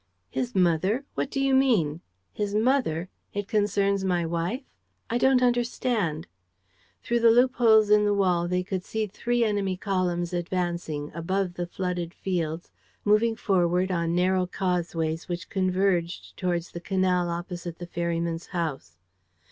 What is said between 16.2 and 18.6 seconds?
towards the canal opposite the ferryman's